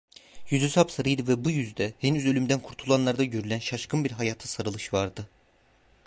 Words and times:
Yüzü 0.49 0.69
sapsarıydı 0.69 1.27
ve 1.27 1.45
bu 1.45 1.49
yüzde, 1.51 1.93
henüz 1.99 2.25
ölümden 2.25 2.59
kurtulanlarda 2.59 3.23
görülen 3.23 3.59
şaşkın 3.59 4.03
bir 4.03 4.11
hayata 4.11 4.47
sarılış 4.47 4.93
vardı… 4.93 5.29